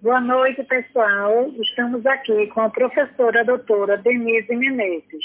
[0.00, 1.50] Boa noite, pessoal.
[1.60, 5.24] Estamos aqui com a professora doutora Denise Menezes.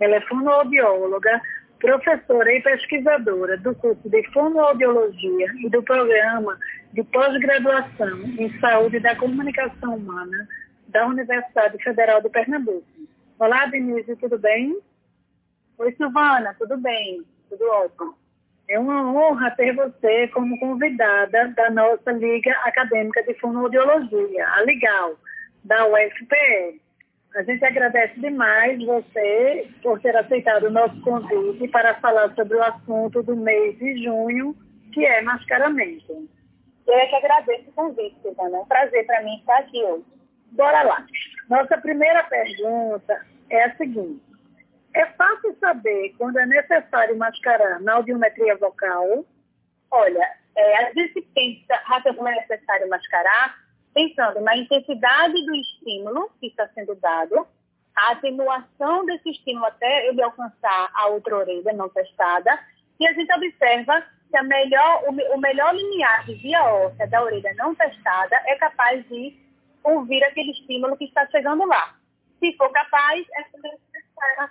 [0.00, 1.40] Ela é fonoaudióloga,
[1.78, 6.58] professora e pesquisadora do curso de Fonoaudiologia e do programa
[6.92, 10.48] de pós-graduação em Saúde da Comunicação Humana
[10.88, 12.88] da Universidade Federal de Pernambuco.
[13.38, 14.76] Olá, Denise, tudo bem?
[15.78, 17.22] Oi, Silvana, tudo bem?
[17.48, 18.27] Tudo ótimo.
[18.68, 25.16] É uma honra ter você como convidada da nossa Liga Acadêmica de Fonoaudiologia, a Ligal,
[25.64, 26.78] da UFPE.
[27.34, 32.62] A gente agradece demais você por ter aceitado o nosso convite para falar sobre o
[32.62, 34.54] assunto do mês de junho,
[34.92, 36.28] que é mascaramento.
[36.86, 38.58] Eu é que agradeço o convite, Silvana.
[38.58, 40.04] É um prazer para mim estar aqui hoje.
[40.52, 41.06] Bora lá.
[41.48, 44.27] Nossa primeira pergunta é a seguinte.
[44.94, 49.24] É fácil saber quando é necessário mascarar na audiometria vocal?
[49.90, 53.56] Olha, é, às vezes se pensa, raça como é necessário mascarar,
[53.94, 57.46] pensando na intensidade do estímulo que está sendo dado,
[57.96, 62.58] a atenuação desse estímulo até ele alcançar a outra orelha não testada,
[62.98, 67.22] e a gente observa que a melhor, o, o melhor limiar de via óssea da
[67.22, 69.36] orelha não testada é capaz de
[69.82, 71.94] ouvir aquele estímulo que está chegando lá.
[72.38, 74.50] Se for capaz, é necessário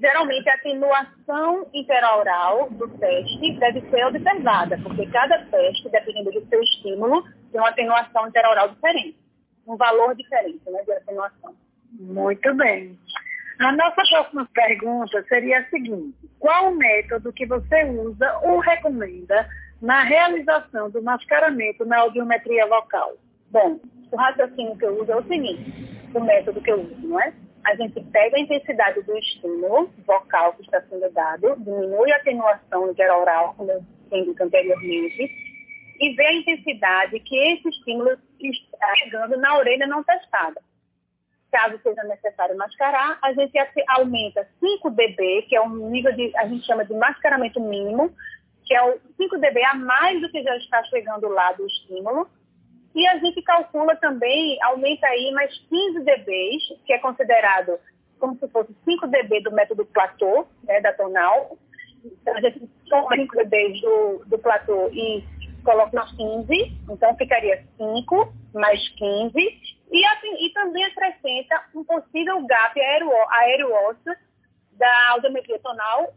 [0.00, 6.62] geralmente a atenuação interaural do teste deve ser observada, porque cada teste, dependendo do seu
[6.62, 9.18] estímulo, tem uma atenuação interaural diferente,
[9.66, 11.54] um valor diferente né, de atenuação.
[11.92, 12.98] Muito bem.
[13.58, 19.46] A nossa próxima pergunta seria a seguinte: qual o método que você usa ou recomenda
[19.82, 23.16] na realização do mascaramento na audiometria vocal?
[23.50, 23.78] Bom,
[24.10, 27.34] o raciocínio que eu uso é o seguinte: o método que eu uso, não é?
[27.64, 32.90] A gente pega a intensidade do estímulo vocal que está sendo dado, diminui a atenuação
[32.90, 35.30] interoral, como eu disse anteriormente,
[36.00, 40.60] e vê a intensidade que esse estímulo está chegando na orelha não testada.
[41.52, 43.52] Caso seja necessário mascarar, a gente
[43.88, 48.14] aumenta 5 dB, que é um nível de, a gente chama de mascaramento mínimo,
[48.64, 52.30] que é o 5 dB a mais do que já está chegando lá do estímulo,
[52.94, 57.78] e a gente calcula também, aumenta aí mais 15 dB, que é considerado
[58.18, 61.56] como se fosse 5 dB do método platô, né, da tonal.
[62.04, 65.24] Então, a gente toma 5 dB do, do platô e
[65.64, 69.38] coloca mais 15, então ficaria 5 mais 15.
[69.92, 74.14] E, assim, e também acrescenta um possível gap aéreo-ósseo
[74.72, 76.12] da audiometria tonal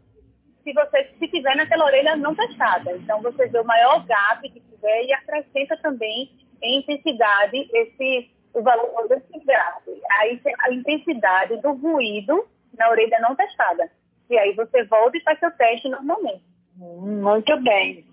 [0.62, 2.96] se você se tiver naquela orelha não testada.
[2.96, 6.30] Então, você vê o maior gap que tiver e acrescenta também
[6.66, 10.00] intensidade esse, o valor desse gráfico.
[10.20, 13.90] Aí a intensidade do ruído na orelha não testada.
[14.30, 16.42] E aí você volta e faz seu teste normalmente.
[16.76, 18.04] Muito bem.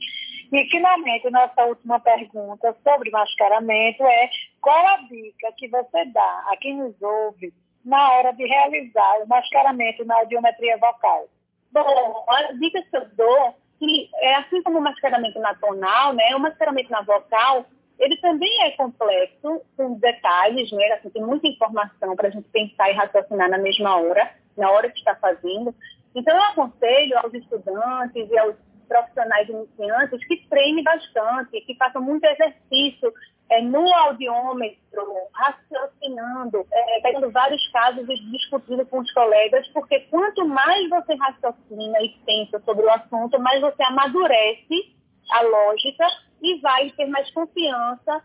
[0.52, 4.30] E, finalmente, nossa última pergunta sobre mascaramento é
[4.60, 7.54] qual a dica que você dá a quem nos ouve
[7.86, 11.30] na hora de realizar o mascaramento na audiometria vocal?
[11.72, 16.36] Bom, a dica que eu dou que é assim como o mascaramento na tonal, né,
[16.36, 17.66] o mascaramento na vocal,
[18.02, 20.94] ele também é complexo, com detalhes, né?
[20.94, 24.90] Assim, tem muita informação para a gente pensar e raciocinar na mesma hora, na hora
[24.90, 25.74] que está fazendo.
[26.16, 28.56] Então, eu aconselho aos estudantes e aos
[28.88, 33.14] profissionais iniciantes que treinem bastante, que façam muito exercício
[33.52, 40.48] é, no audiômetro, raciocinando, é, pegando vários casos e discutindo com os colegas, porque quanto
[40.48, 44.96] mais você raciocina e pensa sobre o assunto, mais você amadurece
[45.30, 46.08] a lógica
[46.42, 48.24] e vai ter mais confiança,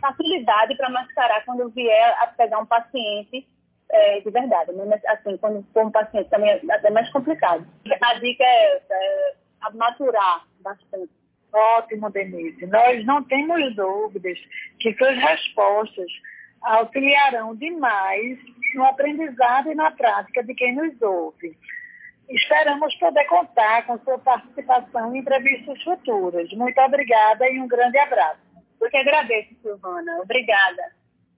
[0.00, 3.46] facilidade para mascarar quando vier a pegar um paciente
[3.90, 4.72] é, de verdade.
[4.72, 7.66] Mas, assim, quando for um paciente também é até mais complicado.
[8.00, 9.34] A dica é essa, é
[9.74, 11.10] maturar bastante.
[11.52, 12.66] Ótimo, Denise.
[12.66, 14.38] Nós não temos dúvidas
[14.78, 16.10] que suas respostas
[16.60, 18.38] auxiliarão demais
[18.74, 21.56] no aprendizado e na prática de quem nos ouve.
[22.28, 26.50] Esperamos poder contar com sua participação em entrevistas futuras.
[26.52, 28.40] Muito obrigada e um grande abraço.
[28.80, 30.20] Eu que agradeço, Silvana.
[30.20, 30.97] Obrigada.